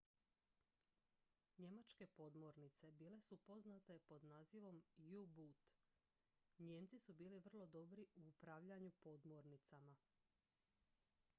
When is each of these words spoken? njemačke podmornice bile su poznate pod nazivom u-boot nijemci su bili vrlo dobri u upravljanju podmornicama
njemačke 1.57 2.05
podmornice 2.07 2.91
bile 2.91 3.19
su 3.21 3.37
poznate 3.37 3.97
pod 3.99 4.23
nazivom 4.23 4.81
u-boot 4.97 5.69
nijemci 6.57 6.99
su 6.99 7.13
bili 7.13 7.39
vrlo 7.39 7.65
dobri 7.65 8.07
u 8.15 8.25
upravljanju 8.29 8.91
podmornicama 8.91 9.95